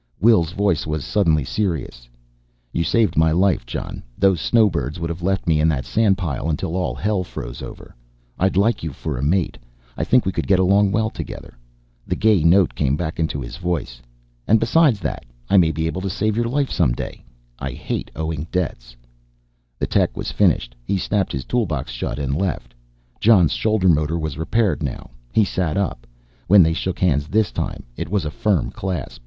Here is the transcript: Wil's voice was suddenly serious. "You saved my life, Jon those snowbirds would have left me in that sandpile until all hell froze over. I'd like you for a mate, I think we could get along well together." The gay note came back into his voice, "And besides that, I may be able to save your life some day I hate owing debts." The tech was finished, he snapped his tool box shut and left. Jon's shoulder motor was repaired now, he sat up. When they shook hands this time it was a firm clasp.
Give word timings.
Wil's 0.19 0.51
voice 0.51 0.87
was 0.87 1.05
suddenly 1.05 1.43
serious. 1.43 2.09
"You 2.73 2.83
saved 2.83 3.15
my 3.17 3.31
life, 3.31 3.67
Jon 3.67 4.01
those 4.17 4.41
snowbirds 4.41 4.99
would 4.99 5.11
have 5.11 5.21
left 5.21 5.45
me 5.45 5.59
in 5.59 5.67
that 5.67 5.85
sandpile 5.85 6.49
until 6.49 6.75
all 6.75 6.95
hell 6.95 7.23
froze 7.23 7.61
over. 7.61 7.95
I'd 8.39 8.57
like 8.57 8.81
you 8.81 8.93
for 8.93 9.15
a 9.19 9.21
mate, 9.21 9.59
I 9.95 10.03
think 10.03 10.25
we 10.25 10.31
could 10.31 10.47
get 10.47 10.57
along 10.57 10.91
well 10.91 11.11
together." 11.11 11.55
The 12.07 12.15
gay 12.15 12.43
note 12.43 12.73
came 12.73 12.95
back 12.97 13.19
into 13.19 13.41
his 13.41 13.57
voice, 13.57 14.01
"And 14.47 14.59
besides 14.59 14.99
that, 15.01 15.23
I 15.51 15.57
may 15.57 15.69
be 15.69 15.85
able 15.85 16.01
to 16.01 16.09
save 16.09 16.35
your 16.35 16.47
life 16.49 16.71
some 16.71 16.93
day 16.93 17.23
I 17.59 17.69
hate 17.73 18.09
owing 18.15 18.47
debts." 18.51 18.95
The 19.77 19.85
tech 19.85 20.17
was 20.17 20.31
finished, 20.31 20.75
he 20.83 20.97
snapped 20.97 21.31
his 21.31 21.45
tool 21.45 21.67
box 21.67 21.91
shut 21.91 22.17
and 22.17 22.33
left. 22.33 22.73
Jon's 23.19 23.51
shoulder 23.53 23.87
motor 23.87 24.17
was 24.17 24.35
repaired 24.39 24.81
now, 24.81 25.11
he 25.31 25.45
sat 25.45 25.77
up. 25.77 26.07
When 26.47 26.63
they 26.63 26.73
shook 26.73 26.97
hands 26.97 27.27
this 27.27 27.51
time 27.51 27.83
it 27.95 28.09
was 28.09 28.25
a 28.25 28.31
firm 28.31 28.71
clasp. 28.71 29.19